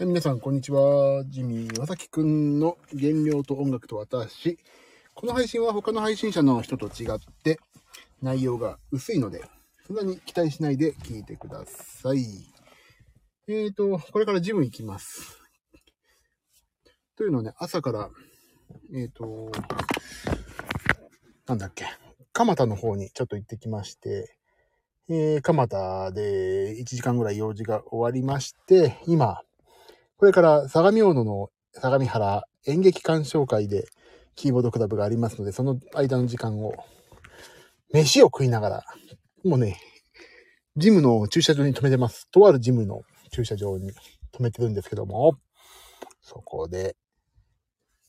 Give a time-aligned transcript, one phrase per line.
[0.00, 1.24] はい皆さん、こんにちは。
[1.26, 4.56] ジミー・まさきくんの原料と音楽と私。
[5.12, 7.58] この配信は他の配信者の人と違って、
[8.22, 9.42] 内容が薄いので、
[9.88, 12.24] そんなに期待しないで聞いてください。
[13.48, 15.36] えーと、これからジム行きます。
[17.16, 18.08] というのはね、朝から、
[18.94, 19.50] えーと、
[21.48, 21.86] なんだっけ、
[22.32, 24.36] 蒲田の方にちょっと行ってきまして、
[25.08, 29.42] えー、蒲田で1時間ぐらい用事が終わりまして、今、
[30.18, 33.86] これから相模大野の相模原演劇鑑賞会で
[34.34, 36.74] キーボードクラブがありますので、その間の時間を、
[37.92, 38.84] 飯を食いながら、
[39.44, 39.80] もうね、
[40.76, 42.28] ジムの駐車場に止めてます。
[42.32, 43.92] とあるジムの駐車場に
[44.32, 45.38] 止めてるんですけども、
[46.20, 46.96] そこで、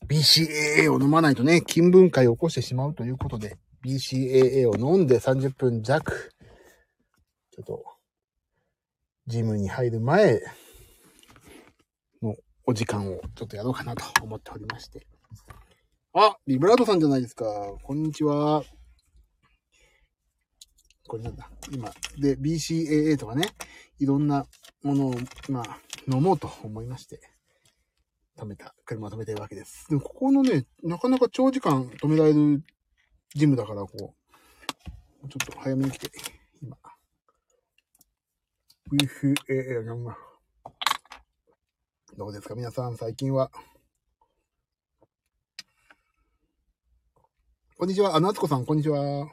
[0.08, 6.32] BCAA を飲まないとね、筋分解を起こしてしまうということで、BCAA を飲んで30分弱、
[7.52, 7.84] ちょっと、
[9.28, 10.40] ジムに入る前
[12.70, 15.04] お時間をちょっとやろうかなと思っておりまして。
[16.14, 17.44] あ、ビブラートさんじゃないですか。
[17.82, 18.62] こんにちは。
[21.08, 21.50] これなんだ。
[21.72, 23.48] 今、で、BCAA とかね、
[23.98, 24.46] いろんな
[24.84, 25.14] ものを、
[25.48, 27.20] まあ、飲もうと思いまして、
[28.38, 29.88] 止めた、車を止めてるわけです。
[29.88, 32.62] でも、ここのね、なかなか長時間止められる
[33.34, 34.14] ジムだから、こ
[35.24, 36.08] う、ちょっと早めに来て、
[36.62, 36.76] 今、
[38.92, 40.29] BCAA 飲むな。
[42.16, 43.50] どうですか皆さん、最近は。
[47.76, 48.16] こんにちは。
[48.16, 49.28] あ、夏子さん、こんにちは。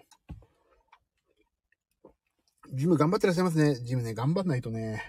[2.71, 3.75] ジム頑張ってらっしゃいますね。
[3.75, 5.03] ジムね、頑張んないとね。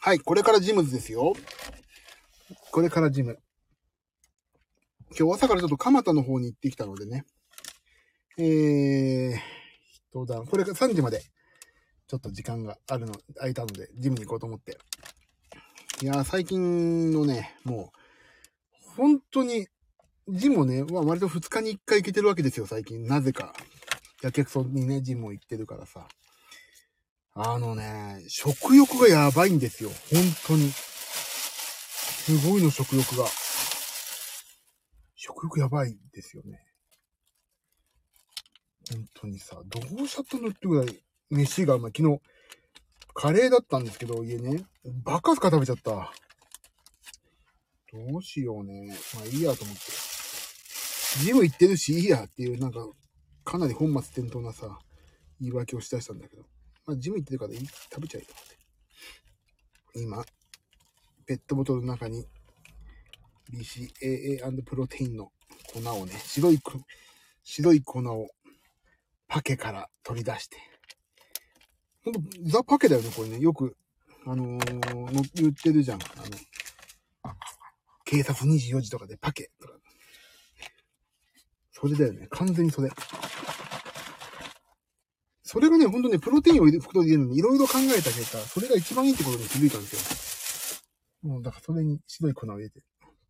[0.00, 1.32] はい、これからジムズですよ。
[2.70, 3.38] これからジム。
[5.18, 7.24] 今日朝からちょっと蒲田の方に行ってきたのでね。
[8.38, 9.38] えー、
[10.10, 10.42] 人だ。
[10.42, 11.22] これが3時まで、
[12.08, 14.78] ちょっと時間があるの、空いたので、ジムに行こうと思って。
[16.02, 19.66] いやー、最近のね、もう、本当に、
[20.28, 23.04] ジムね、まあ、割と2日に1回行けてるわけですよ、最近。
[23.06, 23.54] なぜか。
[24.22, 26.06] やけくそにね、ジムを行ってるからさ。
[27.34, 29.90] あのね、食欲がやばいんですよ。
[30.12, 30.70] 本当に。
[30.70, 33.26] すごいの、食欲が。
[35.14, 36.60] 食欲やばいですよね。
[38.90, 42.20] 本当にさ、どうしちゃったのってぐらい、飯が、まあ、昨日、
[43.14, 44.64] カレーだったんですけど、家ね、
[45.04, 46.12] バカスカ食べちゃった。
[47.92, 48.94] どうしようね。
[49.14, 49.82] まあいいやと思って。
[51.22, 52.86] ジム行ってるし、いいやっていう、なんか、
[53.42, 54.78] かなり本末転倒なさ、
[55.40, 56.42] 言い訳をしだしたんだけど。
[56.84, 58.56] まあジム行ってるからいい食べちゃえと思って。
[60.02, 60.24] 今、
[61.26, 62.26] ペットボトルの中に、
[63.50, 65.32] BCAA& プロテインの
[65.72, 66.60] 粉をね、白い、
[67.42, 68.28] 白い粉を
[69.26, 70.58] パケから取り出して。
[72.06, 73.40] ほんと、ザ・パケだよね、これね。
[73.40, 73.76] よく、
[74.24, 75.98] あのーの言ってるじゃん。
[75.98, 76.06] あ
[77.24, 77.34] の、
[78.04, 79.74] 警察24時とかでパケとか。
[81.72, 82.28] それだよね。
[82.30, 82.90] 完全にそれ。
[85.42, 90.80] それがね、ほんとね、プロテインを入れ袋に入れるのにいろいろ考えた結果、それが一番いいってことに気づいたんです
[91.24, 91.28] よ。
[91.28, 92.82] もう、だからそれに白い粉を入れて、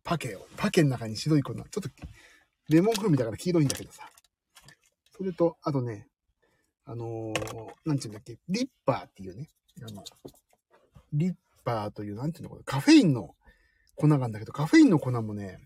[0.03, 1.81] パケを、パケの中に白い粉、ちょっと、
[2.69, 4.07] レモン風味だから黄色いんだけどさ。
[5.17, 6.07] それと、あとね、
[6.89, 9.49] あのー、なんていうんだっけ、リッパーっていうね、
[9.83, 10.03] あの、
[11.11, 13.35] リッパーという、なんていうのこれ、カフェインの
[13.95, 15.59] 粉があるんだけど、カフェインの粉もね、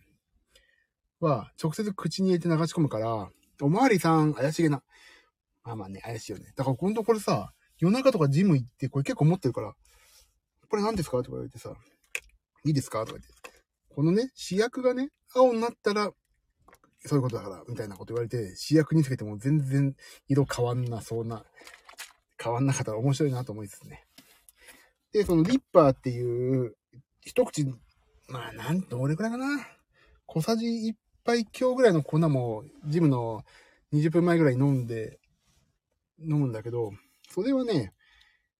[1.20, 3.30] は、直接口に入れて流し込むから、
[3.62, 4.81] おまわりさん、怪しげな。
[5.64, 6.52] まあまあね、怪しいよね。
[6.56, 9.76] だから今度これさ、夜中とかジム行って、これ結構持ってるから、
[10.68, 11.18] これ何ですか？
[11.18, 11.76] とか言われてさ、
[12.66, 13.06] いいですか？
[13.06, 13.30] とか言って。
[13.94, 16.10] このね、試薬がね、青になったら、
[17.06, 19.95] そういうことだから、みたいなこと言われて、試薬につけても全然
[20.28, 21.44] 色変わんなそうな、
[22.41, 24.06] 変わんなかったら面白いなと思いですね。
[25.12, 26.75] で、そのリッパーっていう、
[27.22, 27.66] 一口、
[28.28, 29.45] まあ、なん、どれくらいかな？
[30.25, 30.95] 小さじ1
[31.25, 33.44] 杯強ぐらいの粉も、ジムの
[33.94, 35.19] 20分前ぐらい飲んで、
[36.19, 36.91] 飲むんだけど、
[37.29, 37.94] それはね、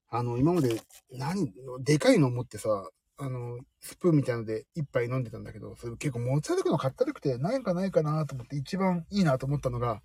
[0.10, 10.02] あの、今まで、何、でかいの持ってさ、あの、スプーンみたいので一杯飲んでたんだけど、それ結構持ち歩くのかったるくて、ないかないかなと思って一番いいなと思ったのが、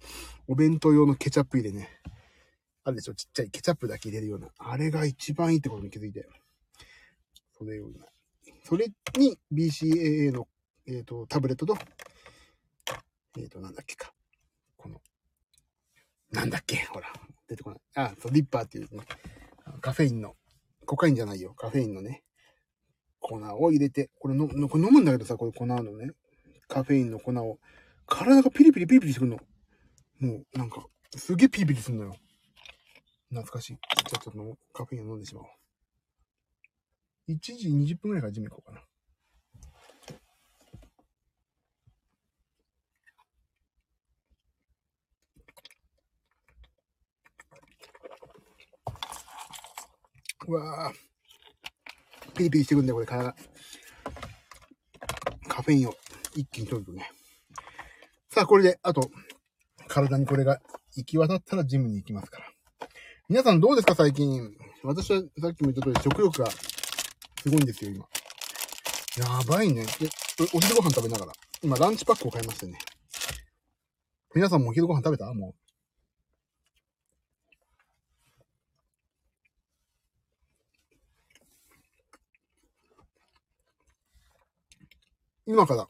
[0.48, 1.88] お弁当用のケチャップ入れね。
[2.84, 3.14] あるでしょ？
[3.14, 4.48] ちっちゃいケチャップだけ入れるような。
[4.58, 6.28] あれが一番いいってことに気づいて。
[7.58, 7.88] それを、
[8.64, 10.46] それに BCAA の、
[10.86, 11.76] えっ、と、タブレットと、
[13.38, 14.12] えっ、と、なんだっけか。
[14.76, 15.00] この、
[16.30, 16.84] なんだっけ？
[16.84, 17.12] ほら、
[17.48, 17.80] 出てこない。
[17.94, 19.02] あ、そう、リッパーっていうね、
[19.80, 20.36] カフェインの、
[20.84, 21.54] コカインじゃないよ。
[21.54, 22.22] カフェインのね、
[23.26, 26.12] 粉を入れて、これの、これ飲むんだけどさ、これ粉のね、
[26.69, 27.58] カフェインの粉を、
[28.06, 29.38] 体がピリピリピリピリするの。
[30.20, 30.87] もう、なんか、
[31.17, 32.17] すげえピリピリするのよ。
[33.31, 33.73] 懐かしい。
[33.75, 35.46] じゃあちょっとカフェインを飲んでしまおう。
[37.28, 38.82] 1時20分くらいからジム行こうかな。
[50.49, 51.15] うわぁ。
[52.36, 53.34] ピリピリしてくんだよ、これ、体が。
[55.48, 55.94] カフェインを
[56.34, 57.10] 一気に取るとね。
[58.30, 59.10] さあ、これで、あと、
[59.88, 60.60] 体にこれが
[60.94, 62.46] 行き渡ったらジムに行きますから。
[63.28, 64.54] 皆さんどうですか、最近？
[64.82, 68.06] 私はさっきも言った通り、食欲がすごいんですよ、今。
[69.16, 69.84] やばいね。
[69.84, 69.90] で、
[70.52, 71.32] お昼ご飯食べながら。
[71.62, 72.78] 今、ランチパックを買いましてね。
[74.34, 75.32] 皆さんもお昼ご飯食べた？
[75.32, 75.65] もう。
[85.48, 85.88] 今から。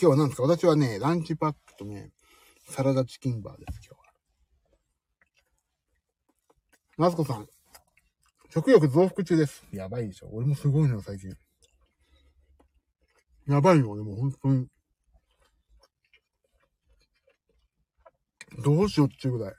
[0.00, 0.44] 今日は何ですか？
[0.44, 2.12] 私はね、ランチパックとね、
[2.68, 4.12] サラダチキンバーです、今日は。
[6.96, 7.48] マスコさん、
[8.50, 9.66] 食欲増幅中です。
[9.72, 11.34] やばいでしょ俺もすごいのよ、最近。
[13.48, 14.68] やばいよ、俺も本当に。
[18.62, 19.54] どうしようっていうぐらい。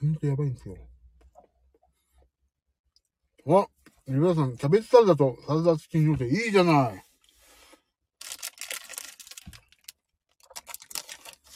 [0.00, 0.76] ほんとやばいんですよ。
[3.46, 3.68] あ
[4.06, 7.04] 皆さん、キャベツサラダとサラダチキンっていいじゃない。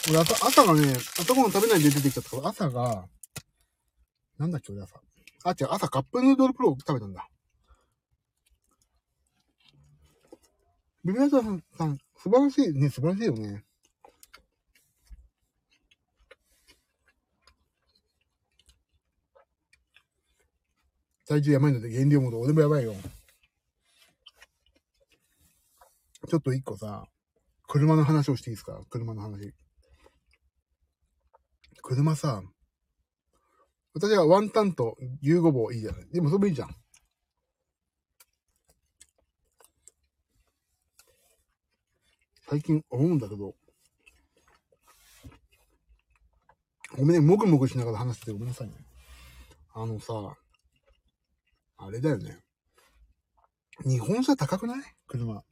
[0.08, 3.06] 俺朝、朝がね、朝ごはん食べないで出てきちゃったから、朝が、
[4.38, 4.98] なんだっけ、俺朝。
[5.44, 7.28] あ、違う、朝カップヌードルプロ食べたんだ。
[11.04, 13.67] ビビアさん、さん、素晴らしいね、素晴らしいよね。
[21.28, 22.94] 体重やばいので減量モード、俺もやばいよ。
[26.26, 27.04] ちょっと一個さ、
[27.66, 28.80] 車の話をしていいですか？
[28.88, 29.52] 車の話。
[31.82, 32.42] 車さ、
[33.94, 36.08] 私はワンタンと牛ごぼういいじゃない。
[36.10, 36.74] でもそれもいいじゃん。
[42.48, 43.54] 最近思うんだけど、
[46.96, 48.74] ごめんね、もぐもぐしながら話しててごめんなさいね。
[49.74, 50.34] あのさ、
[51.78, 52.38] あれだよね。
[53.84, 54.82] 日本車高くない？
[55.06, 55.42] 車。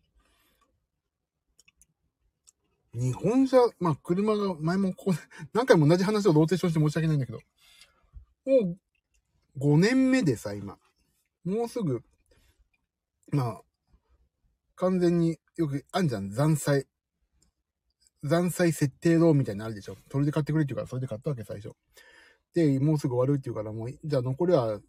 [2.93, 5.15] 日本車、まあ、車が前もこう、
[5.53, 7.41] 何回も同じ話をローテーションして申し訳ないんだけど、
[8.47, 8.79] もう
[9.59, 10.79] 5年目でさ、今。
[11.45, 12.03] もうすぐ、
[13.31, 13.63] まあ、
[14.75, 16.87] 完全によくあんじゃん、残債。
[18.25, 19.97] 残債設定ローンみたいなのあるでしょ。
[20.11, 21.77] それで買ってくれって言うから、それで買ったわけ、最初。
[22.55, 24.81] で、もうすぐ終わるって言うから、もう、じゃあ残りは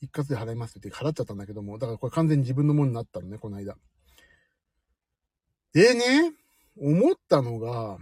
[0.00, 3.76] 一括で払いますって払っちゃったんだけども、だからこれ完全に自分のものになったのね、この間。
[5.72, 6.32] でね、
[6.78, 7.98] 思ったのが、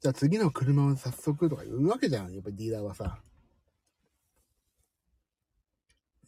[0.00, 3.20] じゃあ次の車を早速とか言うわけじゃん、やっぱりディーラーはさ。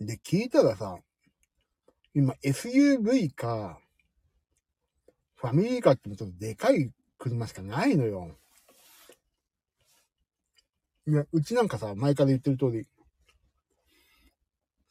[0.00, 0.98] で、聞いたらさ、
[2.14, 3.80] 今 SUV か、
[5.36, 8.36] ファミリーカーってちょっとでかい車しかないのよ。
[11.06, 12.86] いや、うちなんかさ、前から言ってる通り、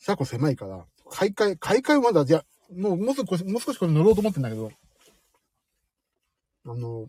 [0.01, 2.43] 車庫狭いから、買い替え、買い替えまだ、じゃ、
[2.75, 4.71] もう、もう少し、もう少しこれ乗ろうと思ってんだけど、
[6.65, 7.07] あの、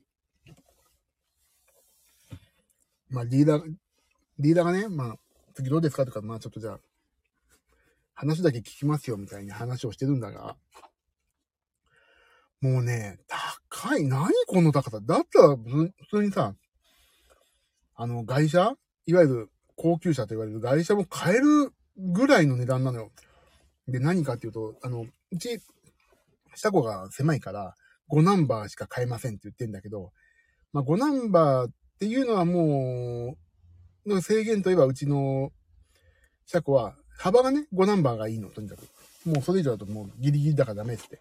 [3.09, 3.63] まあ、リーダー、
[4.39, 5.17] リーダーがね、まあ、
[5.55, 6.81] 次どうですかとか、まあ、ちょっとじゃあ、
[8.15, 10.57] 話だけ聞きますよ、みたいな話をしてるんだが、
[12.61, 13.19] もうね、
[13.73, 14.05] 高い。
[14.05, 15.01] 何この高さ？
[15.01, 16.55] だったら、普通にさ、
[17.97, 18.77] あの、外車？
[19.07, 23.11] いわゆる高級車と言われる外車も買えるぐらいの値段なのよ。
[23.89, 25.61] で、何かっていうと、あの、うち、
[26.55, 27.75] 車庫が狭いから、
[28.11, 30.13] 5ナンバーしか買えませんって言ってんだけど、
[30.73, 33.37] まあ、5ナンバーっていうのはも
[34.07, 35.53] う、の制限といえばうちの
[36.47, 38.81] 車庫は、幅がね、5ナンバーがいいの、とにかく。
[39.25, 41.21] もうそれ以上だともうギリギリだからダメって。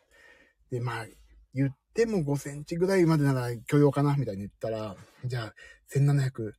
[0.71, 1.05] で、まあ、
[1.53, 5.53] 言っても5センチぐらいまでなら許容かなみたいに言ったら、じゃあ、
[5.93, 6.53] 1700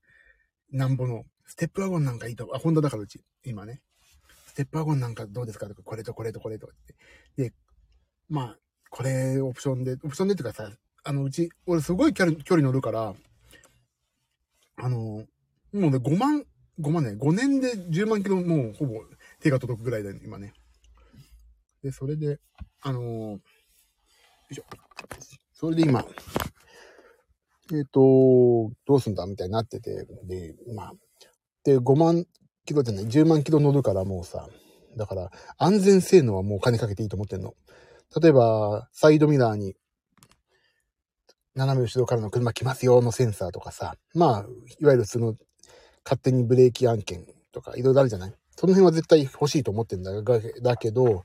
[0.71, 3.81] なんぼのステップワゴンなんかいいと、あ、ホンダだからうち、今ね。
[4.53, 5.67] ステップワゴンなんかどうですか？
[5.67, 6.95] とか、これとこれとこれとって。
[7.43, 7.55] で、
[8.29, 8.59] まあ、
[8.91, 10.71] これオプションで、オプションでっていうかさ、
[11.05, 13.15] あの、うち、俺すごい距離乗るから、
[14.77, 15.25] あの、も
[15.73, 16.45] うね、5万、
[16.79, 19.01] 5万ね、5年で10万キロもうほぼ
[19.41, 20.53] 手が届くぐらいだよね、今ね。
[21.83, 22.39] で、それで、
[22.83, 23.41] あの、よ
[24.51, 24.65] いしょ。
[25.55, 26.05] それで今、
[27.73, 29.25] えっ、ー、と、どうすんだ？
[29.27, 30.93] みたいになってて、で、まあ、
[31.65, 32.27] で、5万
[32.65, 34.49] キロじゃない、10万キロ乗るからもうさ、
[34.97, 37.55] だから、安全性能はもう金かけていいと思ってんの。
[38.21, 39.75] 例えば、サイドミラーに、
[41.55, 44.47] 斜め後ろからの車来ますよのセンサーとかさ、まあ、
[44.81, 45.37] いわゆるその、
[46.05, 48.35] 勝手にブレーキ案件とかいろいろあるじゃない？
[48.57, 51.25] その辺は絶対欲しいと思ってんだが、だけど、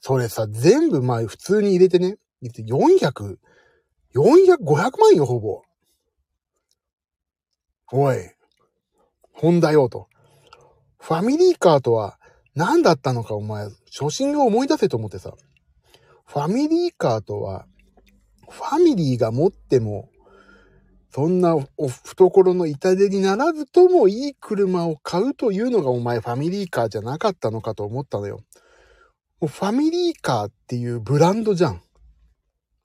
[0.00, 3.38] それさ、全部まあ普通に入れてね、400、
[4.14, 5.62] 400、500万よ、ほぼ。
[7.92, 8.16] おい、
[9.32, 10.08] ホンダよと。
[11.00, 12.18] ファミリーカーとは
[12.54, 15.32] 何だったのかお前、初心を思い出せと思ってさ。
[16.26, 17.66] ファミリーカーとは、
[18.48, 20.10] ファミリーが持っても、
[21.12, 28.40] そんなお懐の痛手にならずともいい車を買うというのがお前ファミリーカーじゃなかったのかと思ったのよ。
[29.40, 31.82] もうファミリーカーっていうブランドじゃん。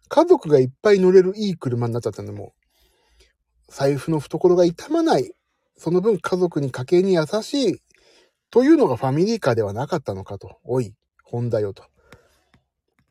[0.07, 3.23] 家族がいっぱい乗れるいい車になっちゃったんで、もう。
[3.67, 5.33] 財布の懐が痛まない。
[5.77, 7.81] その分家族に家計に優しい。
[8.55, 10.59] というのがファミリーカーではなかったのかと。
[10.63, 10.93] おい、
[11.25, 11.83] ホンダよと。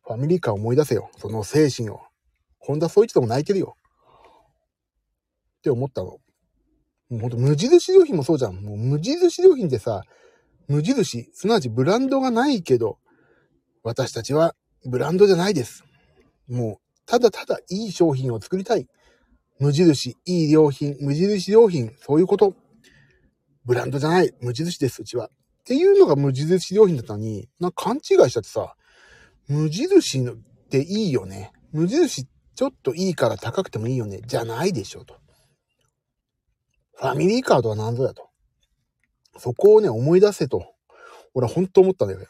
[0.03, 1.11] ファミリーカー思い出せよ。
[1.19, 2.01] その精神を。
[2.59, 3.77] ホンダそう一でも泣いてるよ。
[5.59, 6.13] って思ったの。
[6.13, 6.19] も
[7.11, 8.55] うほんと無印良品もそうじゃん。
[8.55, 10.05] もう無印良品ってさ、
[10.67, 12.97] 無印、すなわちブランドがないけど、
[13.83, 14.55] 私たちは
[14.87, 15.85] ブランドじゃないです。
[16.49, 18.89] もう、ただただいい商品を作りたい。
[19.61, 22.55] 無印、いい良品、無印良品、そういうこと。
[23.65, 25.27] ブランドじゃない、無印です、うちは。
[25.27, 25.31] っ
[25.65, 28.77] ていうのが無印良品だったのに、なんか勘違いしちゃってさ、
[29.49, 30.37] 無印のっ
[30.71, 31.53] ていいよね。
[31.73, 34.21] 無印ちょっといいから高くてもいいよね。
[34.27, 35.19] じゃないでしょ、と。
[36.97, 38.31] ファミリーカードは何ぞやと。
[39.39, 40.75] そこをね、思い出せと。
[41.35, 42.21] 俺は本当思ったんだよ。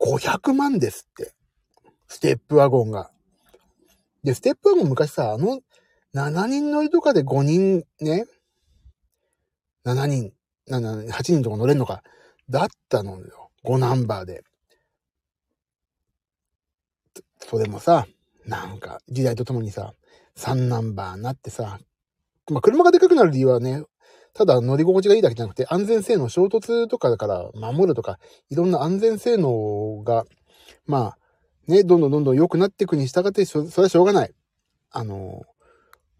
[0.00, 1.34] 500万ですって。
[2.06, 3.10] ステップワゴンが。
[4.22, 5.60] で、ステップワゴン昔さ、あの、
[6.14, 8.26] 7人乗りとかで5人ね、
[9.84, 10.32] 7人、
[10.68, 12.02] 8人とか乗れんのか、
[12.48, 13.50] だったのよ。
[13.64, 14.44] 5ナンバーで。
[17.38, 18.06] それもさ、
[18.46, 19.94] なんか、時代とともにさ、
[20.36, 21.78] 3ナンバーになってさ、
[22.50, 23.84] まあ、車がでかくなる理由はね、
[24.34, 28.18] ただ乗り心地がいいだけじゃなくて、安全性能、衝突とかだから守るとか、
[28.50, 30.24] いろんな安全性能が、
[30.86, 31.18] まあ、
[31.66, 34.34] ね、どんどんどんどん良くなっていくに従って、それはしょうがない。
[34.90, 35.42] あの、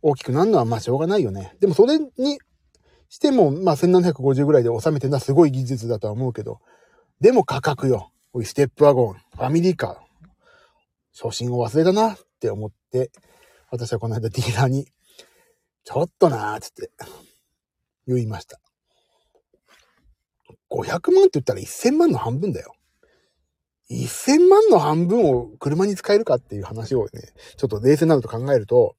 [0.01, 1.57] 大きくなるのはまあしょうがないよね。
[1.61, 2.39] でもそれに
[3.09, 6.61] しても、まあ1750ぐらいで収めてるのはすごい技術だとは思うけど、
[7.21, 8.11] でも価格よ。
[8.33, 9.97] おい、ステップワゴン、ファミリーカー。
[11.17, 13.13] 初心を忘れたなって思って、
[13.71, 14.87] 私はこの間ディーラーに、
[15.85, 16.91] ちょっとなーつって、
[18.07, 18.61] 言いました。
[20.71, 22.75] 500万って言ったら1000万の半分だよ。
[23.91, 28.97] 1000万の半分を車に使えるかっていう話をね、ちょっと冷静なのと考えると、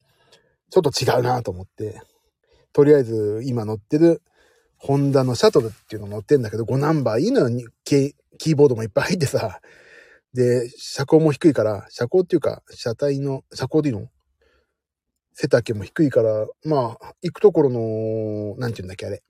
[0.69, 2.01] ちょっと違うなと思って、
[2.75, 4.21] とりあえず今乗ってる
[4.75, 9.61] ホンダのシャトルっていうの乗ってんだけど、5ナンバーいいのよ、キーボードもいっぱい入ってさ、
[10.33, 14.09] で、車高も低いから、車高っていうか、車体の、車高でいいの？
[15.31, 19.23] 背丈も低いから、まあ、行くところの、なんて言うんだっけ、あれ。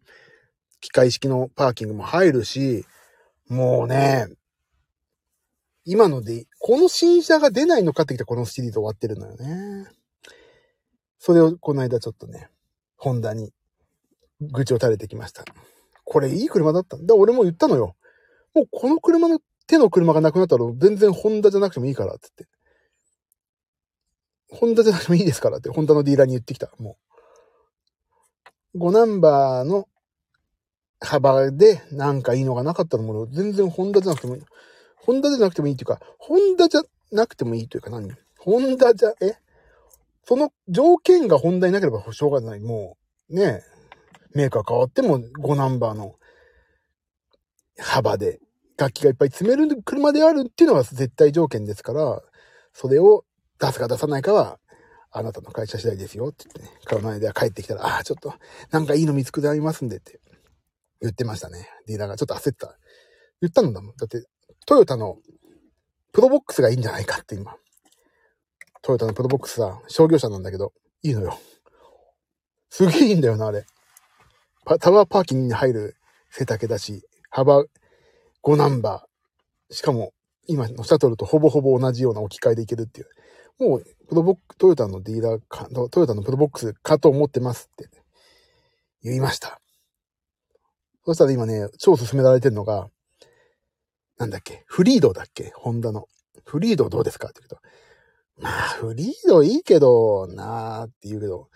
[0.82, 2.84] 機械式のパーキングも入るし、
[3.48, 4.26] もうね、
[5.84, 9.88] 今ので、この新車が出ないのかってきたこのシリーズ終わってるのよね。
[11.20, 12.50] それをこの間ちょっとね、
[13.06, 13.54] ホンダに
[14.42, 15.46] 愚痴を垂れてきました。
[16.04, 17.14] これいい車だったんだ。
[17.14, 17.96] 俺も言ったのよ。
[18.56, 22.50] もうこの車の手の車がなくなったら全然ホンダじゃなくてもいいからって言っ
[24.50, 24.58] て。
[24.58, 26.72] ホンダじゃなくてもいいですからって、ホンダのディーラーに言ってきた。
[26.80, 26.98] も
[28.74, 28.80] う。
[28.80, 29.88] 5ナンバーの
[31.00, 34.42] 幅でなんかいいのがなかったのも、全然ホンダじゃなくてもいい。
[34.96, 36.82] ホンダじゃなくてもいいっていうか、ホンダじゃ
[37.12, 38.12] なくてもいいというか何？
[38.40, 39.36] ホンダじゃ、え？
[40.28, 42.60] その条件がホンダになければしょうがない。
[42.60, 42.98] も
[43.30, 43.62] う、ね
[44.34, 46.16] メーカー変わっても5ナンバーの
[47.78, 48.40] 幅で
[48.78, 52.22] 楽器がいっぱい詰める車であるっていうのが絶対条件ですから、
[52.74, 53.24] それを
[53.60, 54.60] 出すか出さないかは、
[55.12, 58.34] あなたの会社次第ですよって言ってね、顔の間帰ってきたら、ああ、ちょっと、
[58.72, 60.20] なんかいいの見つくでありますんでって
[61.02, 61.70] 言ってましたね。
[61.88, 62.78] ディーラーがちょっと焦った。
[63.42, 63.96] 言ったんだもん。
[63.96, 64.26] だって、
[64.66, 65.20] トヨタの
[66.12, 67.56] プロボックスがいいんじゃないかって今。
[68.86, 71.40] トヨタのプロボックスさ、商業車なんだけど、いいのよ。
[72.70, 73.66] すげえいいんだよな、あれ。
[74.80, 75.96] タワーパーキングに入る
[76.30, 77.02] 背丈だし、
[77.32, 77.64] 幅
[78.44, 79.74] 5ナンバー。
[79.74, 80.14] しかも、
[80.46, 83.08] 今のシャトルとほぼほぼ同じような置き換えでいけるっていう。
[83.58, 87.90] もう、プロボック、トヨタのディーラーか、トヨタのプロボックスかと思ってますって
[89.02, 89.60] 言いました。
[91.06, 92.88] そしたら今ね、超勧められてるのが、
[94.20, 96.08] なんだっけ、フリードだっけホンダの。
[96.46, 97.58] フリードどうですかって言うと、
[98.38, 101.50] まあ、フリードいいけど、なーって言うけど、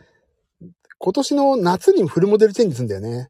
[0.97, 3.29] 今年の夏にフルモデルチェンジするんだよね。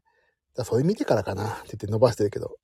[0.56, 2.56] だそれ見てからかなって言って伸ばしてるけど、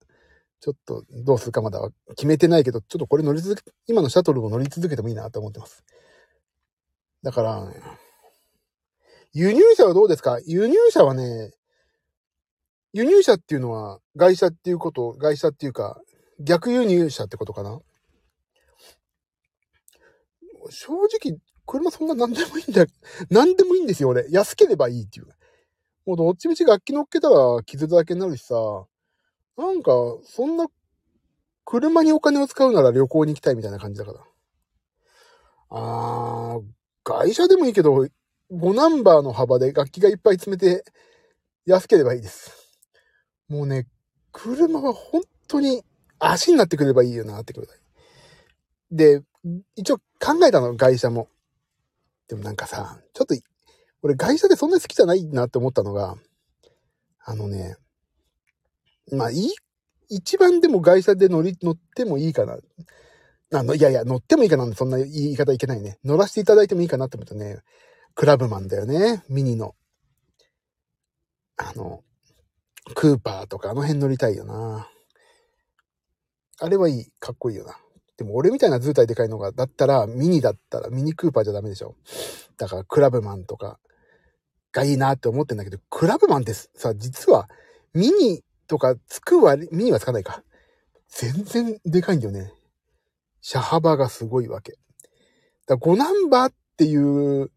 [0.61, 5.85] ちょっとどうするかまだ決めてないけど、ちょっとこれ乗り続け、今のシャトルを乗り続けてもいいなと思ってます。
[7.23, 7.73] だから、
[9.33, 10.39] 輸入車はどうですか？
[10.47, 11.53] 輸入車はね、
[12.93, 16.01] 輸入車っていうのは外車っていうこと、外車っていうか、
[16.41, 17.79] 逆輸入車ってことかな？
[20.71, 22.87] 正直、車そんな何でもいいんだ。
[23.31, 24.27] 何でもいいんですよ、俺。
[24.31, 25.27] 安ければいいっていう。
[26.07, 28.55] もうどっちみち楽器乗っけたら傷だらけになるしさ、
[29.57, 29.93] なんか、
[30.25, 30.67] そんな、
[31.65, 34.21] 車にお金を使うなら旅行に行きたいみたいな感じだから。
[35.71, 36.63] あー、
[37.05, 38.07] 外車でもいいけど、
[38.53, 40.85] 5ナンバーの幅で楽器がいっぱい詰めて、
[41.65, 42.53] 安ければいいです。
[43.49, 43.89] もうね、
[44.31, 45.83] 車は本当に
[46.19, 47.69] 足になってくればいいよなってくる。
[48.91, 49.23] で、
[49.77, 51.29] 一応考えたの、外車も。
[52.29, 53.35] でもなんかさ、ちょっと、
[54.03, 56.17] 俺外車でそんなに好きじゃないなって思ったのが、
[57.25, 57.77] あのね、
[59.13, 59.55] まあいい、
[60.09, 62.59] 一番でも外車で乗り、乗ってもいいかな。
[63.53, 65.99] あの、いやいや、乗ってもいいかなそんな言い方いけないね。
[66.05, 67.59] 乗らせていただいてもいいかなって思ったね。
[68.15, 69.23] クラブマンだよね。
[69.29, 69.75] ミニの。
[71.57, 72.03] あの、
[72.95, 74.89] クーパーとかあの辺乗りたいよな。
[76.59, 77.07] あれはいい。
[77.21, 77.79] かっこいいよな。
[78.17, 81.97] でも俺みたいな図体でかいのが、だったら、ミニだったら、ミニクーパーじゃダメでしょ。
[82.57, 83.79] だから、クラブマンとか、
[84.73, 87.49] がいいなって思ってんだけど、クラブマンってさ、実は、
[87.95, 90.43] ミニとかつく割、ミニはつかないか。
[91.09, 92.53] 全然でかいんだよね。
[93.41, 94.75] 車幅がすごいわけ。
[95.67, 97.51] だ5ナンバーっていう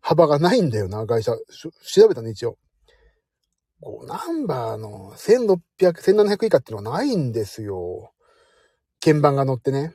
[0.00, 1.32] 幅がないんだよな、会社。
[1.32, 2.56] 調べたね、一応。
[3.82, 8.13] 5ナンバーの1600、1700以下っていうのはないんですよ。
[9.04, 9.94] 鍵盤が乗ってね。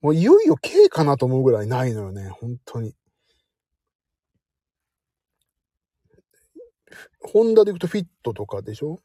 [0.00, 2.94] もういよいよ K かなと思うぐらいないのよね、本当に。
[7.20, 9.00] ホンダで行くとフィットとかでしょ？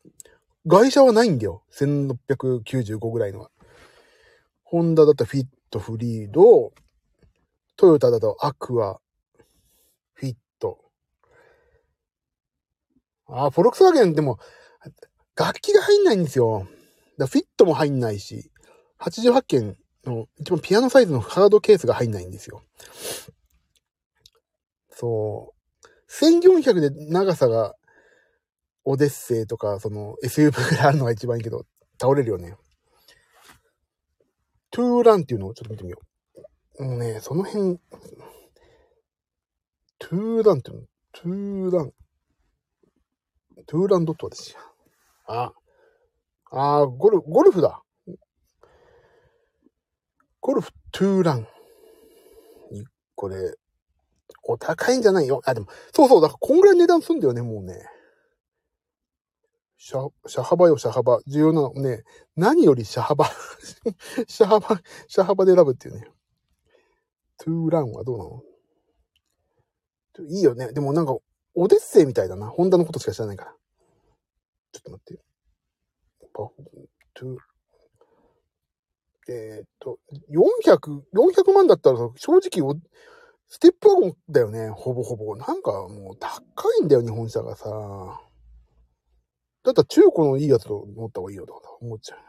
[0.67, 1.63] 外車はないんだよ。
[1.71, 3.50] 1695ぐらいのは。
[4.63, 6.74] ホンダだとフィット、フリード、
[7.75, 9.00] トヨタだとアクア、
[10.13, 10.77] フィット。
[13.27, 14.39] あ、フォルクスワーゲンでも、
[15.36, 16.67] 楽器が入んないんですよ。
[17.17, 18.51] だフィットも入んないし、
[18.99, 22.63] 88件の一番ピアノサイズのハードケースが入んないんですよ。
[24.89, 25.57] そう。
[26.10, 27.75] 1400で長さが
[28.83, 31.65] オデッセイとか、その SUV ぐらいあるのが一番いいけど、
[31.99, 32.55] 倒れるよね。
[34.71, 35.99] トゥーランっていうのをちょっと見てみよ
[36.79, 36.83] う。
[36.83, 37.79] もうね、その辺、
[39.99, 41.91] トゥーランっていうの、トゥーラン。
[43.65, 44.60] トゥーランドットですよ。
[45.27, 45.51] あ、
[46.51, 47.81] あゴル、ゴルフだ。
[50.47, 51.47] ゴルフトゥーラン。
[53.15, 53.36] これ、
[54.43, 55.41] お高いんじゃないよ？
[55.43, 57.86] あ、でも、そうそう、だからこんぐらい値段すんだよね、もうね。
[59.77, 61.19] 車、車幅よ、車幅。
[61.27, 62.05] 重要なのね。
[62.38, 63.25] 何より車幅。
[64.29, 66.07] 車幅、車幅で選ぶっていうね。
[67.39, 68.41] トゥーランはどうなの？
[70.29, 70.71] いいよね。
[70.71, 71.17] でもなんか、
[71.55, 72.47] オデッセイみたいだな。
[72.47, 73.53] ホンダのことしか知らないから。
[74.71, 75.21] ちょっと待って。
[76.33, 77.38] パフォートゥー
[79.29, 82.79] えー、っと、400、400万だったら正直、
[83.49, 85.35] ステップワゴンだよね、ほぼほぼ。
[85.35, 86.41] なんかもう高
[86.81, 87.69] いんだよ、日本車がさ。
[89.63, 92.19] だったら中古のいいやつと乗った方がいいよ、とか思っちゃう。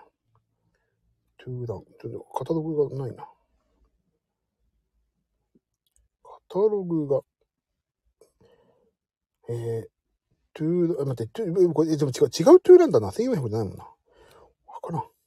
[1.39, 1.85] トゥーダウン。
[2.01, 3.25] ちょっとカタログがないな。
[6.23, 7.21] カタログが。
[9.49, 9.87] えー、
[10.53, 12.29] トゥーダウン、待って、トゥー、これ、でも違う、違う
[12.61, 13.11] トゥーランだな。
[13.11, 13.85] 1400じゃないもんな。
[13.85, 15.18] わからん。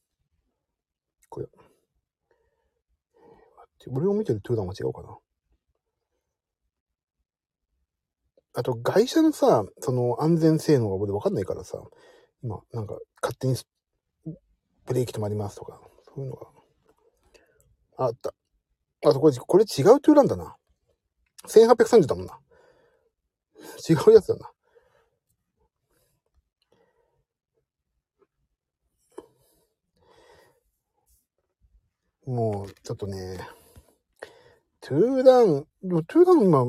[1.31, 1.47] これ。
[3.87, 5.17] 俺を見てるトゥーダンは違うかな。
[8.53, 11.81] あと、外車のさ、その安全性能が俺わかんないからさ、
[12.43, 13.55] 今、なんか勝手に
[14.85, 16.47] ブレーキ止まりますとか、そういうのが。
[17.97, 18.33] あった。
[19.05, 20.57] あ、そこれ、これ違うトゥーランだな。
[21.47, 22.39] 1830だもんな。
[23.89, 24.51] 違うやつだな。
[32.25, 33.39] もう、ちょっとね、
[34.79, 35.67] トゥーダウン、
[36.05, 36.65] トゥーダウン今、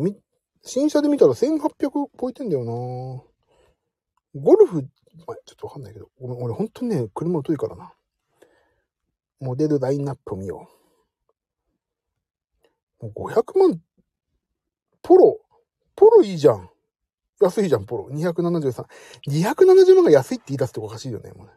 [0.63, 2.73] 新車で見たら1800超えてんだよな
[4.35, 4.83] ゴルフ、
[5.27, 7.93] まあ、ちょっとわかんないけど、俺、俺ほんとね、車遠いからな。
[9.41, 10.69] モデルラインナップを見よ
[13.01, 13.07] う。
[13.07, 13.81] もう500万、
[15.03, 15.41] ポロ、
[15.97, 16.71] ポロいいじゃん。
[17.41, 18.09] 安いじゃん、ポロ。
[18.11, 18.87] 273。
[19.27, 21.53] 270万が安いって言い出すとおかしいよね、もうね。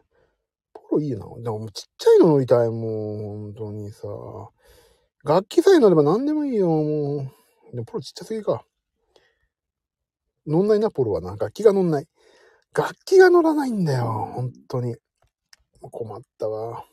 [0.96, 1.18] ポロいいな。
[1.18, 4.08] でもちっちゃいの乗りたい、もう、本当にさ。
[5.24, 7.72] 楽器さえ乗れば何でもいいよ、もう。
[7.72, 8.64] でもポロちっちゃすぎか。
[10.46, 11.30] 乗んないな、ポロはな。
[11.30, 12.06] 楽器が乗んない。
[12.72, 14.96] 楽器が乗らないんだよ、本当に。
[15.80, 16.84] 困ったわ。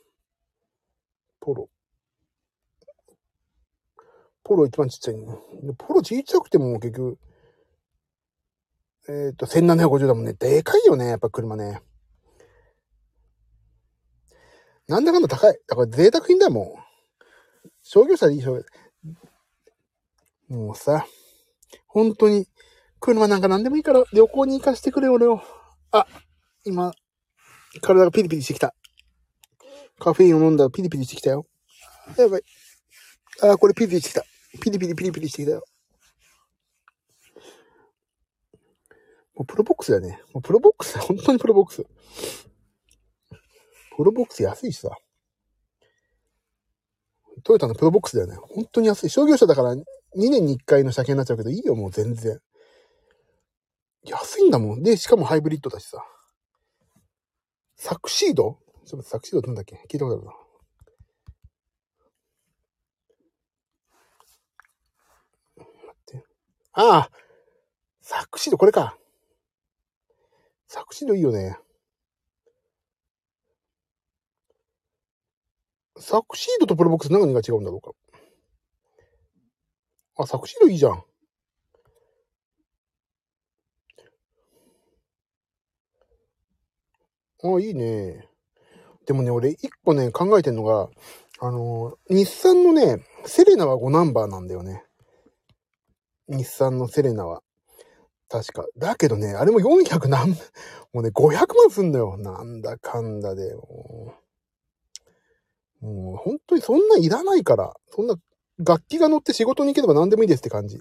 [1.39, 1.69] ポロ。
[4.43, 5.25] ポロ一番ちっちゃい、ね。
[5.77, 7.17] ポロちっちゃくても結局、
[9.07, 10.33] えっ、と、1750だもんね。
[10.33, 11.81] でかいよね、やっぱ車ね。
[14.87, 15.57] なんだかんだ高い。
[15.67, 16.65] だから贅沢品だもん。
[17.83, 18.63] 商業車でいい商業。
[20.49, 21.05] もうさ、
[21.87, 22.47] 本当に、
[22.99, 25.41] 車なんか何でもいいから旅行に行かしてくれ、俺を。
[25.91, 26.07] あ、
[26.63, 26.93] 今、
[27.81, 28.75] 体がピリピリしてきた。
[29.99, 31.45] カフェインを飲んだらピリピリしてきたよ。
[32.17, 32.43] やばい。
[33.41, 34.23] あ、これピリピリしてきた。
[34.61, 35.63] ピリピリピリピリしてきたよ。
[39.35, 40.21] もうプロボックスだね。
[40.33, 41.01] もうプロボックスだ。
[41.01, 41.83] 本当にプロボックス。
[43.95, 44.89] プロボックス安いしさ。
[47.43, 48.37] トヨタのプロボックスだよね。
[48.37, 49.09] 本当に安い。
[49.09, 49.83] 商業車だから2
[50.15, 52.39] 年に1回の車検になっちゃうけど、いいよ、もう全然。
[54.05, 54.83] 安いんだもん。
[54.83, 56.05] で、しかもハイブリッドだしさ。
[57.75, 58.59] サクシード？
[58.85, 59.75] ちょっとサクシードってなんだっけ？
[59.89, 60.31] 聞いたことあるな。
[65.57, 66.25] 待って。
[66.73, 67.09] ああ
[68.01, 68.97] サクシード、これか。
[70.67, 71.57] サクシードいいよね。
[75.97, 77.91] サクシードとプロボックス何が違うんだろうか？
[80.15, 81.03] あ、サクシードいいじゃん。
[87.43, 88.27] あ、いいね。
[89.05, 90.89] でもね、俺、一個ね、考えてんのが、
[91.39, 94.85] あの、日産のね、セレナは5ナンバーなんだよね。
[96.29, 97.41] 日産のセレナは。
[98.29, 98.65] 確か。
[98.77, 102.17] だけどね、あれも400何、もうね、500万すんだよ。
[102.17, 103.55] なんだかんだで。
[103.55, 104.22] もう、
[105.83, 107.73] もう本当にそんないらないから。
[107.91, 108.15] そんな、
[108.57, 110.79] 楽器が乗って仕事に行けば何でもいいですって感じ。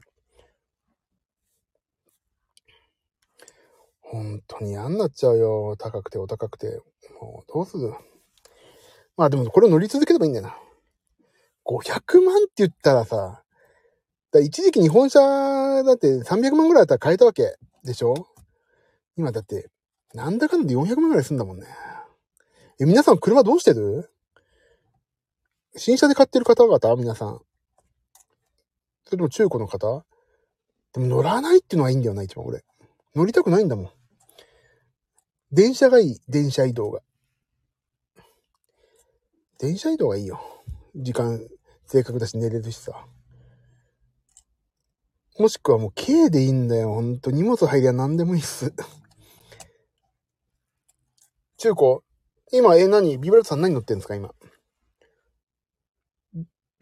[4.00, 5.76] 本当に嫌になっちゃうよ。
[5.76, 6.80] 高くてお高くて。
[7.20, 7.92] もう、どうする
[9.16, 10.56] まあでもこれを乗り続ければいいんだよな。
[11.64, 13.42] 500万って言ったらさ、
[14.30, 15.20] だ一時期日本車
[15.82, 18.28] だって300万ぐらいだったら買えたわけでしょ
[19.16, 19.68] 今だって、
[20.14, 21.66] なんだかんだで400万ぐらいすんだもんね。
[22.80, 24.10] え、皆さん車どうしてる？
[25.76, 26.96] 新車で買ってる方々？
[26.96, 27.40] 皆さん。
[29.04, 30.04] それとも中古の方？
[30.92, 32.62] でも乗らないっていうのがいいんだよな、一番俺。
[33.14, 33.90] 乗りたくないんだもん。
[35.50, 37.00] 電車がいい、電車移動が。
[39.58, 40.40] 電車移動がいいよ。
[40.94, 41.40] 時間、
[41.86, 43.06] 正確だし寝れるしさ。
[45.38, 46.92] もしくはもう軽でいいんだよ。
[46.92, 48.74] ほんと荷物入りゃ何でもいいっす。
[51.56, 52.00] 中古？
[52.52, 53.16] 今、え、何？
[53.16, 54.34] ビブラートさん何乗ってんですか今？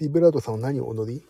[0.00, 1.22] ビブラートさんは何をお乗り？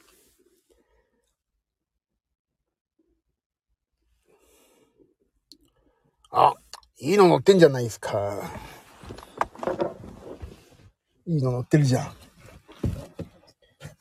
[6.30, 6.54] あ、
[7.00, 8.48] いいの乗ってんじゃないですか。
[11.26, 12.06] いいの乗ってるじゃん。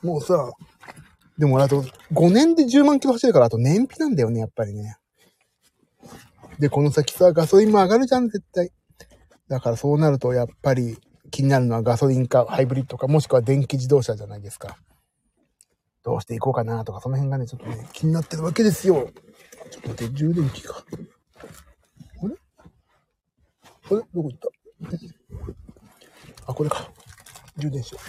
[0.06, 0.52] もうさ、
[1.40, 4.98] でもあと5年で10万キロ走るからあと燃費なんだよね、やっぱりね。
[6.60, 8.72] で、この先さ、ガソリンも上がるじゃん、絶対。
[9.48, 11.00] だからそうなるとやっぱり
[11.40, 14.78] 気になるのはガソリンかハイブリッドかもしくは電気自動車じゃないですか。
[16.04, 19.10] どうしていこうかなとかその辺がね、ちょっとね、気になってるわけですよ。
[19.72, 20.84] ちょっと待って、充電器か。
[22.22, 22.36] あれ？
[23.86, 23.90] あれ？
[23.90, 24.50] どこ行った？
[26.46, 26.92] あ、これか。
[27.58, 28.00] 充電しよ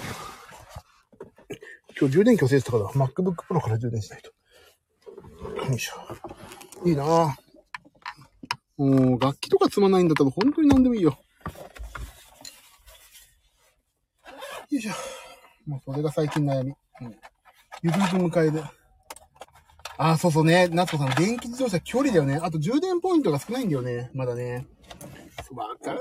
[1.50, 1.54] う。
[2.00, 4.32] 今日充電器忘れてたから、MacBook Pro から充電しないと。
[5.68, 5.94] よいしょ。
[6.84, 7.34] いいなぁ。
[8.76, 11.16] もう、楽器とか積まないんだったら本当に何でもいいよ。
[14.70, 14.92] よいしょ。
[15.66, 16.72] もうそれが最近悩み。
[17.00, 17.16] うん。
[17.82, 18.62] ゆくゆく迎えで。
[19.98, 20.68] あ、そうそうね。
[20.68, 22.38] 夏子さん、電気自動車距離だよね。
[22.40, 24.10] あと充電ポイントが少ないんだよね。
[24.14, 24.66] まだね。
[25.52, 25.98] わかる。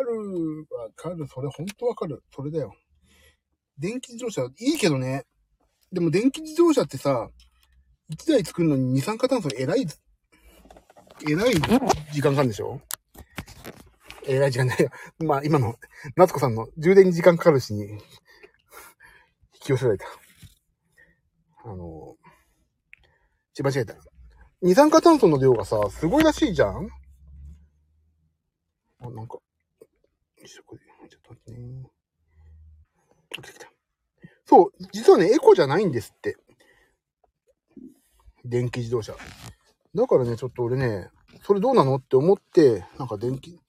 [0.69, 1.27] わかる。
[1.27, 2.23] それほんとわかる。
[2.33, 2.75] それだよ。
[3.79, 5.23] 電気自動車、いいけどね。
[5.91, 7.29] でも電気自動車ってさ、
[8.11, 9.87] 1台作るのに二酸化炭素えらい、
[11.27, 11.55] えらい
[12.13, 12.79] 時間かかるんでしょ？
[14.27, 14.89] えらい時間ないよ。
[15.19, 15.75] まあ今の、
[16.15, 17.97] 夏子さんの充電に時間かかるしに、
[19.69, 20.05] 引き寄せられた。
[21.65, 22.15] あの、
[23.53, 23.95] ち間違えた。
[24.61, 26.89] 二酸化炭素の量がさ、すごいらしいじゃん
[29.01, 29.41] あ、なんか、よ
[30.43, 31.89] いしょ、これ、ちょっと待ってね。
[33.29, 33.71] 来た来た。
[34.45, 36.35] そう、実はね、エコじゃないんですって。
[38.43, 39.13] 電気自動車。
[39.93, 41.09] だからね、ちょっと俺ね、
[41.43, 43.59] それどうなのって思って、なんか電気自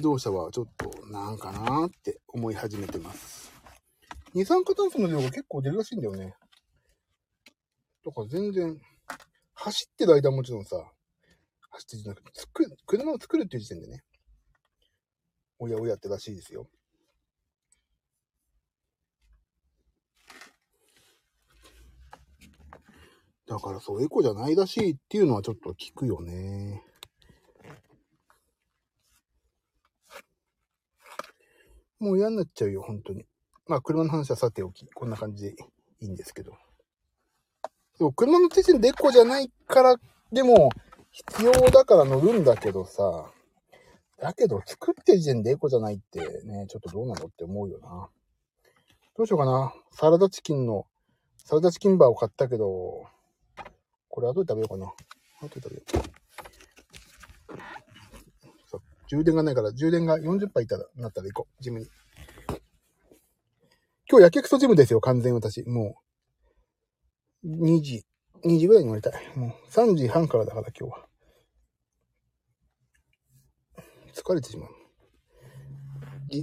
[0.00, 3.51] 動車はちょっとなんかなーって思い始めてます。
[4.34, 6.34] 二酸化炭素の量が結構出るらしいんだよね。
[8.02, 8.80] とか全然、
[9.54, 10.76] 走ってる間もちろんさ、
[11.70, 14.02] 走ってじゃなくて、作、車を作るっていう時点でね、
[15.58, 16.66] おやおやってらしいですよ。
[23.46, 26.82] だからそう、エコじゃないらしいっていうのはちょっと聞くよね。
[31.98, 33.26] もう嫌になっちゃうよ、本当に。
[33.66, 35.56] まあ、車の話はさておき、こんな感じで
[36.00, 36.52] いいんですけど。
[37.94, 39.96] そう、車の手順デコじゃないから、
[40.32, 40.70] でも、
[41.10, 43.30] 必要だから乗るんだけどさ、
[44.18, 48.08] だけど、作ってる時点でエコじゃないってね、ちょっとどうなのって思うよな。
[49.16, 49.74] どうしようかな。
[49.90, 50.86] サラダチキンの、
[51.44, 53.04] サラダチキンバーを買ったけど、
[54.08, 54.92] これ後で食べようかな。
[55.40, 57.58] 後で食べよう。
[58.66, 61.62] そう充電がないから、充電が40杯いたら、なったら行こう。
[61.62, 61.86] ジムに。
[64.12, 65.66] 今日、やけくそジムですよ、完全私。
[65.66, 65.94] も
[67.42, 68.04] う、2時、
[68.44, 69.14] 2時ぐらいに乗りたい。
[69.38, 71.08] もう、3時半からだから今日は。
[74.12, 74.70] 疲れてしまう。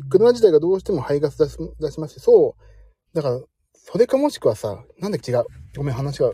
[0.10, 3.16] 車自体がどうしても排ガス出し出しますし、そう。
[3.16, 3.40] だから、
[3.76, 5.46] それかもしくはさ、なんだっけ違う？
[5.78, 6.32] ごめん、話が、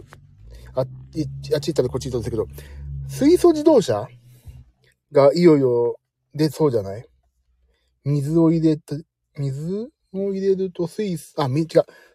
[0.74, 2.48] あ、あっち行ったらこっち行ったんだけど、
[3.10, 4.08] 水素自動車
[5.12, 6.00] がいよいよ
[6.34, 7.06] 出そうじゃない？
[8.06, 8.96] 水を入れた、
[9.38, 9.92] 水？
[10.24, 11.68] を入れると水素、あ、み、違う。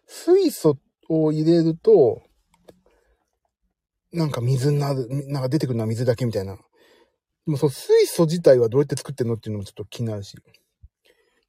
[0.07, 0.77] 水素
[1.09, 2.23] を入れると、
[4.13, 6.55] なんか水になる、なんか出てくるのは水だけみたいな。
[6.55, 6.61] で
[7.45, 10.37] もその水素自体はどうやって作ってんのっていうのもちょっと気になるし。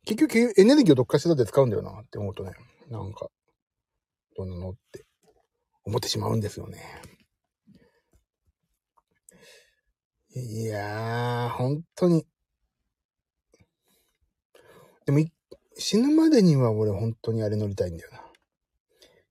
[0.05, 2.53] 結局エネルギーをどっかしらで使うんだよなって思うとね、
[2.89, 3.29] なんか、
[4.37, 5.05] どうなのって
[5.85, 6.83] 思ってしまうんですよね。
[10.35, 12.27] いやー、本当に。
[15.05, 15.33] でも一、
[15.77, 18.21] 死ぬまでには俺本当にあれ乗りたいんだよな。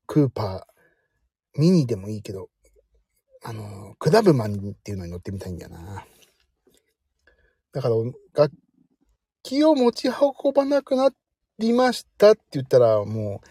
[0.08, 2.50] クーパー、ミニでもいいけど、
[3.44, 6.06] あの、クラブマンっていうのに乗ってみたいんだよな。
[7.74, 7.96] だから、
[8.34, 8.54] 楽
[9.44, 11.10] 器を持ち運ばなくな
[11.58, 13.48] りましたって言ったら、もう、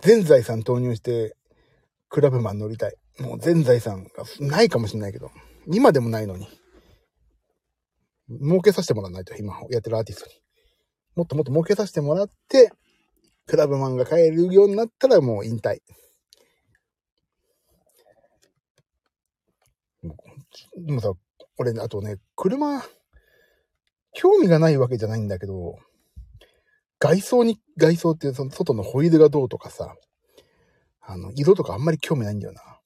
[0.00, 1.36] 全財産投入して、
[2.08, 2.96] クラブマン乗りたい。
[3.18, 5.30] もう全財産がないかもしれないけど、
[5.66, 6.48] 今でもないのに。
[8.28, 10.41] 儲けさせてもらわないと、今やってるアーティストに。
[11.14, 12.72] もっともっと儲けさせてもらって、
[13.46, 15.80] クラブマンが買えるようになったらもう引退。
[20.76, 21.12] でもさ、
[21.58, 22.82] 俺、あとね、車、
[24.12, 25.78] 興味がないわけじゃないんだけど、
[26.98, 29.94] 外装に、外装っていうその外のホイールがどうとかさ、
[31.00, 32.80] あの、色とかあんまり興味ないんだよな。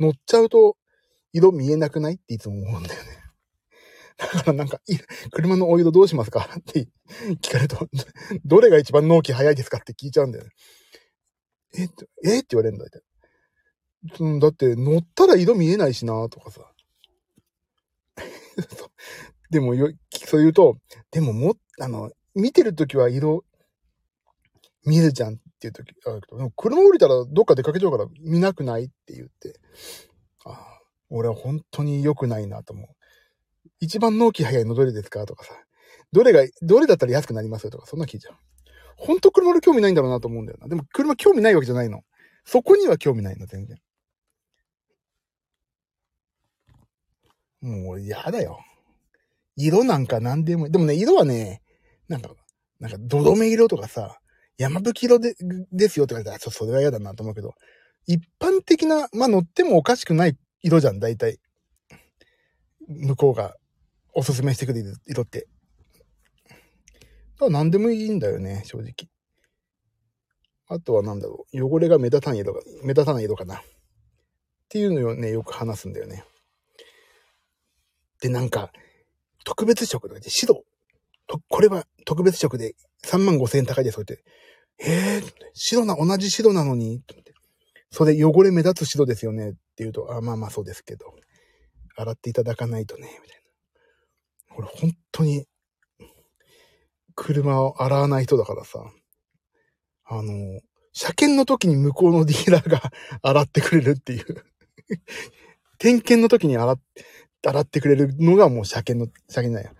[0.00, 0.76] 乗っちゃうと、
[1.32, 3.23] 色見えなくないっていつも思うんだよね。
[4.18, 4.78] だからなんか、
[5.32, 6.48] 車のお色どうしますか？
[6.58, 6.88] って
[7.42, 7.88] 聞かれると、
[8.44, 10.50] どれが一番納期早いですかって聞いちゃうんだよね。
[11.76, 11.82] え
[12.24, 12.38] え？
[12.38, 12.90] って言われるんだよ。
[14.20, 16.60] うん、だって乗ったら色見えないしなとかさ。
[19.50, 20.78] でもよ、そう言うと、
[21.10, 23.44] でもも、あの、見てるときは色、
[24.84, 26.20] 見えるじゃんっていうときあ、
[26.56, 29.58] 車降りたらどっか出かけちゃうから見なくないって言って、
[30.44, 32.88] ああ、俺は本当に良くないなと思う。
[33.80, 35.26] 一番納期早いのどれですか？
[35.26, 35.52] とかさ、
[36.12, 37.70] どれが、どれだったら安くなります？
[37.70, 38.36] とか、そんな聞いちゃう。
[38.96, 40.68] 本当車の興味ないんだろうなと思うんだよな。
[40.68, 42.02] でも車興味ないわけじゃないの。
[42.44, 43.78] そこには興味ないの、全然。
[47.60, 48.60] もう嫌だよ。
[49.56, 50.72] 色なんか何でもいい。
[50.72, 51.62] でもね、色はね、
[52.08, 52.30] なんか、
[52.78, 54.18] なんか、どどめ色とかさ、
[54.58, 55.34] 山吹色で、
[55.72, 57.54] ですよって言われたら、ちょっとそれは嫌だなと思うけど、
[58.06, 61.38] 一般的な、まあ、乗ってもおかしくない色じゃん、大体。
[62.86, 63.56] 向こうが
[64.14, 65.46] おすすめしてくれる色って。
[67.38, 68.92] だ何でもいいんだよね、正直。
[70.66, 73.56] あとはなんだろう、汚れが目立たない色が、目立たない色かな。
[73.56, 73.60] っ
[74.68, 76.24] ていうのをね、よく話すんだよね。
[78.20, 78.72] で、なんか、
[79.44, 80.64] 特別色とかで白。
[81.26, 82.74] と、これは特別色で
[83.04, 83.96] 3万5千円高いです。
[83.96, 84.24] こうやって。
[84.78, 87.14] えー、白な、同じ白なのにって
[87.94, 91.14] それ汚れ目立つ白ですよねって言うと、あ、まあまあそうですけど。
[91.96, 93.43] 洗っていただかないとね、みたいな。
[94.56, 95.46] 俺本当に、
[97.14, 98.80] 車を洗わない人だからさ。
[100.06, 100.60] あの、
[100.92, 102.80] 車検の時に向こうのディーラーが
[103.22, 104.44] 洗ってくれるっていう
[105.78, 107.04] 点検の時に洗って、
[107.46, 109.76] 洗ってくれるのがもう車検の、車検だよ。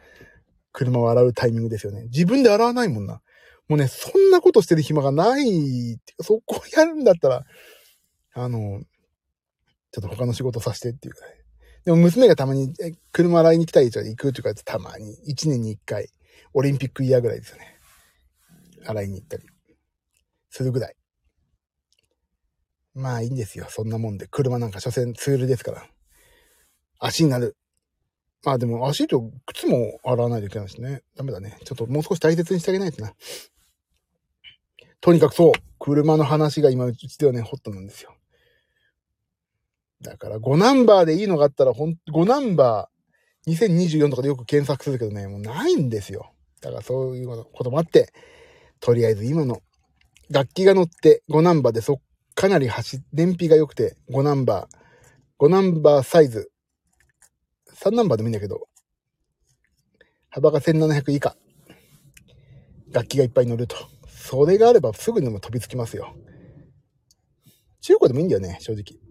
[0.72, 2.04] 車を洗うタイミングですよね。
[2.04, 3.22] 自分で洗わないもんな。
[3.68, 7.44] もうね、そんなことしてる暇がないそこやるんだったら、
[8.34, 8.82] あの、
[9.92, 11.43] ちょっと他の仕事させてっていうかね。
[11.84, 12.72] でも娘がたまに、
[13.12, 16.08] 車洗いに来たりとか行くとかたまに、1年に1回、
[16.54, 17.78] オリンピックイヤーぐらいですよね。
[18.86, 19.44] 洗いに行ったり、
[20.50, 20.96] するぐらい。
[22.94, 23.66] まあいいんですよ。
[23.68, 24.26] そんなもんで。
[24.28, 25.86] 車なんか所詮ツールですから。
[27.00, 27.56] 足になる。
[28.44, 31.02] まあでも足と靴も洗わないといけないしね。
[31.16, 31.58] ダメだね。
[31.64, 33.14] ちょっともう少し大切にしてあげないとな。
[35.00, 35.52] とにかくそう。
[35.78, 38.13] 車の話が今うちではね、ホットなんですよ。
[40.02, 46.32] だから5ナンバーでいいのがあったら、ほん、5ナンバー2024とかでよく検索するけどね、もうないんですよ。
[46.60, 48.12] だからそういうこともあって、
[48.80, 49.60] とりあえず今の
[50.30, 52.00] 楽器が乗って5ナンバーでそ、
[52.34, 56.50] かなり走、燃費が良くて5ナンバー、5ナンバーサイズ、
[57.74, 58.66] 3ナンバーでもいいんだけど、
[60.30, 61.36] 幅が1700以下。
[62.90, 63.76] 楽器がいっぱい乗ると。
[64.08, 66.14] それがあればすぐにも飛びつきますよ。
[67.80, 69.03] 中古でもいいんだよね、正直。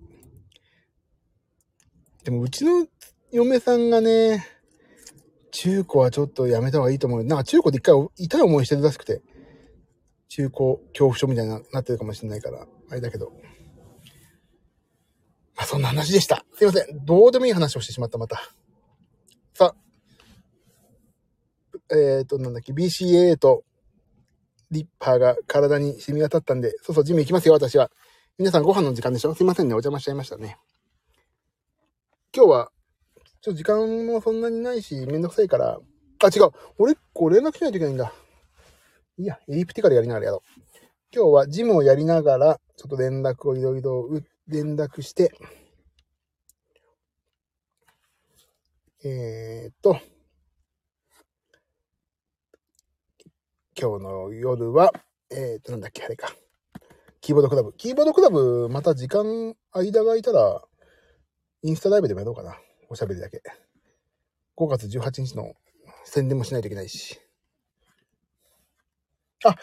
[2.23, 2.87] でもうちの
[3.31, 4.47] 嫁さんがね、
[5.51, 7.23] 中古はちょっとやめた方がいいと思う。
[7.23, 9.21] なんか中古で一回痛い思いしてるらしくて、
[10.29, 13.33] 中古恐怖症みたいになってるかもしれないから、あれだけど。
[15.55, 16.45] まあそんな話でした。
[16.55, 17.05] すいません。
[17.05, 18.41] どうでもいい話をしてしまった、また。
[19.53, 23.63] さあ、えっ、ー、と、なんだっけ、BCA と
[24.71, 27.91] リッパーが体に染み渡ったんで、そうそう、ジム行きますよ、私は。
[28.39, 29.35] 皆さんご飯の時間でしょ？
[29.35, 30.57] すいませんね、お邪魔しちゃいましたね。
[32.35, 32.71] 今日は、
[33.41, 35.77] ちょっと時間もそんなにないし、めんどくさいから、
[36.23, 36.49] あ、違う。
[36.79, 38.11] 俺、こう連絡しないといけないんだ。
[39.19, 40.61] いや、エリプティカルやりながらやろう。
[41.13, 44.09] 今日はジムをやりながら、ちょっと連絡をいろいろ
[44.47, 45.31] 連絡して、
[49.03, 49.99] えー、っと、
[53.79, 54.91] 今日の夜は、
[55.29, 56.33] えー、っと、なんだっけ、あれか。
[57.21, 57.73] キーボードクラブ。
[57.73, 60.63] キーボードクラブ、また時間、間が空いたら、
[61.63, 62.57] インスタライブでもやろうかな。
[62.89, 63.41] おしゃべりだけ。
[64.57, 65.53] 5月18日の
[66.03, 67.19] 宣伝もしないといけないし。
[69.45, 69.55] あ、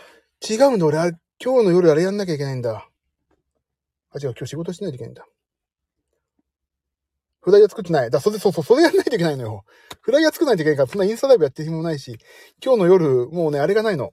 [0.49, 0.87] 違うんだ。
[0.87, 0.97] 俺、
[1.43, 2.89] 今日の夜あれやんなきゃいけないんだ。
[4.13, 4.31] あ、違う。
[4.31, 5.27] 今日仕事しないといけないんだ。
[7.43, 8.11] フライヤー作ってない。
[8.11, 9.65] だ、それ、そうそう、それやんないといけないのよ。
[10.01, 12.19] フライヤー作らないといけないから、そんなインスタライブやってる暇もないし、
[12.65, 14.13] 今日の夜、もうね、あれがないの。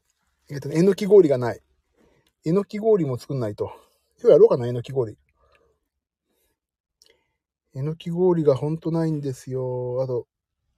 [0.49, 1.61] えっとね、えのき氷がない。
[2.45, 3.71] えのき氷も作んないと。
[4.19, 5.17] 今日やろうかな、えのき氷。
[7.77, 10.01] えのき氷がほんとないんですよ。
[10.01, 10.25] あと、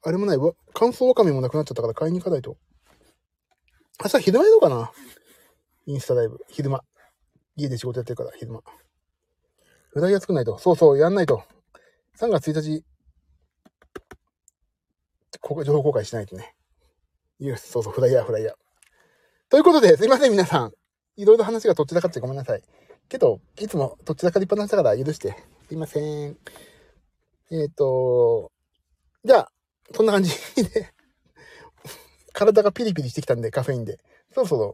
[0.03, 0.37] あれもない。
[0.37, 2.57] わ乾燥わかめもなくなっちゃったから買いに行かないと。
[4.03, 4.91] 明日昼間やろうかな？
[5.85, 6.39] インスタライブ。
[6.49, 6.83] 昼間。
[7.55, 8.61] 家で仕事やってるから、昼間。
[9.91, 10.57] フライヤー作んないと。
[10.57, 11.43] そうそう、やんないと。
[12.17, 12.83] 3月1日、
[15.39, 16.53] ここ情報公開しないとね。
[17.39, 18.55] よし、そうそう、フライヤー、フライヤー。
[19.49, 20.73] ということで、すいません、皆さん。
[21.15, 22.63] いろいろ話がとっちらかってごめんなさい。
[23.07, 25.35] けど、いつもとっちらかりっぱなしだから許して。
[25.67, 26.37] すいません。
[27.51, 28.51] えっ、ー、と、
[29.23, 29.51] じゃあ、
[29.93, 30.93] そんな感じで
[32.33, 33.99] 体がピリピリしてきたんで、カフェインで。
[34.33, 34.73] そろそろ、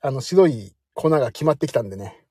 [0.00, 2.26] あの、白い粉が決まってきたんでね。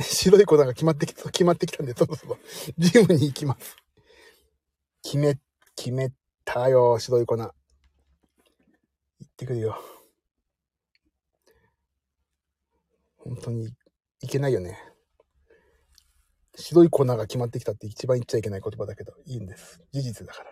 [0.00, 2.38] 白い粉が決まってきた、決まってきたんで、そろそろ、
[2.78, 3.76] ジムに行きます。
[5.02, 5.38] 決め、
[5.76, 6.12] 決め
[6.44, 7.36] たよ、白い粉。
[7.36, 7.50] 行っ
[9.36, 9.76] てくるよ。
[13.16, 13.74] 本当に、
[14.20, 14.89] いけないよね。
[16.60, 19.80] 白い粉が決まってきたって一番言っちゃいけない言葉だけど、いいんです。
[19.92, 20.50] 事実だから。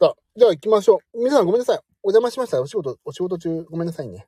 [0.00, 1.18] さあ、じゃあ行きましょう。
[1.18, 1.80] 皆さんごめんなさい。
[2.02, 2.60] お邪魔しました。
[2.60, 4.26] お仕事、お仕事中、ごめんなさいね。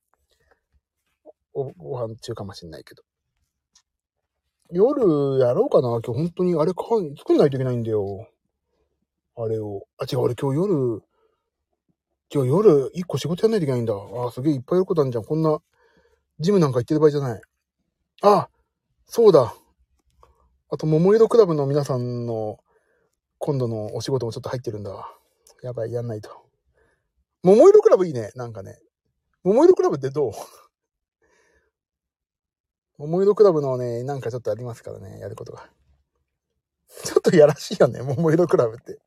[1.54, 3.02] お、ご飯中かもしんないけど。
[4.70, 6.84] 夜やろうかな今日本当にあれか、
[7.18, 8.28] 作んないといけないんだよ。
[9.36, 9.86] あれを。
[9.98, 11.02] あ、違う、俺今日夜、
[12.32, 13.94] 今日夜一個仕事やんないといけないんだ。
[13.94, 15.24] あ、すげえいっぱいやることあるじゃん。
[15.24, 15.60] こんな、
[16.40, 17.40] ジムなんか行ってる場合じゃない。
[18.22, 18.48] あ、
[19.06, 19.54] そうだ。
[20.74, 22.58] あと、桃色クラブの皆さんの
[23.38, 25.06] 今度のお仕事もちょっと入ってるんだわ。
[25.62, 26.30] やばい、やんないと。
[27.44, 28.80] 桃色クラブいいね、なんかね。
[29.44, 30.32] 桃色クラブってどう？
[32.98, 35.70] 桃色クラブのね、なんかちょっとありますからね、やることが。
[37.04, 38.98] ちょっとやらしいよね、桃色クラブって。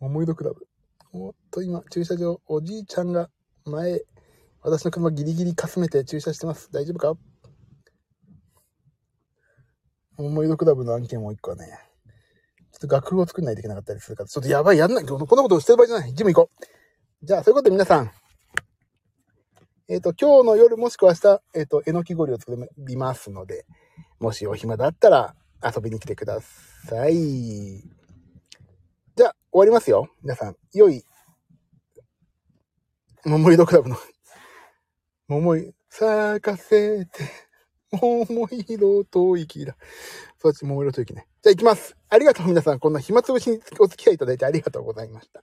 [0.00, 0.66] 桃色クラブ。
[1.12, 3.28] おっと、今、駐車場、おじいちゃんが
[3.66, 4.00] 前、
[4.62, 6.72] 私の車ギリギリかすめて駐車してます。
[6.72, 7.18] 大丈夫か？
[10.18, 11.66] 桃色クラブの案件もう一個はね、
[12.72, 15.04] ちょっと楽譜を作んないといけなかったりするから、ちょっとやばい、やんない。
[15.04, 16.14] こんなことしてる場合じゃない。
[16.14, 16.50] ジム行こ
[17.22, 17.26] う。
[17.26, 18.10] じゃあ、そういうことで皆さん、
[19.88, 23.64] えっ、ー、と、今日の夜もしくは明日、えっ、ー、と、えのき氷を作りますので、
[24.18, 27.14] もしお暇だったら遊びに来てください。
[27.14, 30.08] じゃあ、終わりますよ。
[30.22, 31.04] 皆さん、良い、
[33.24, 33.96] 桃色クラブの、
[35.28, 37.45] 桃い、咲かせて、
[37.92, 39.76] 桃色吐息だ。
[40.38, 41.26] そっち、桃色吐息ね。
[41.42, 41.96] じゃあ行きます。
[42.08, 42.78] ありがとう皆さん。
[42.78, 45.42] こんな暇つぶしにお付き合いいただいてありがとうございました。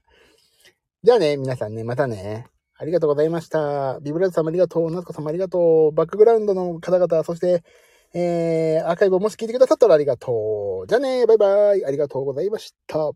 [1.02, 2.46] じゃあね、皆さんね、またね。
[2.76, 4.00] ありがとうございました。
[4.00, 4.90] ビブラーズ様ありがとう。
[4.90, 5.92] ナツコ様ありがとう。
[5.92, 7.62] バックグラウンドの方々、そして、
[8.14, 10.86] えー、アーカイブをもし聞いてくださったらありがとう。
[10.86, 11.84] じゃあね、バイバイ。
[11.84, 13.12] ありがとうございました。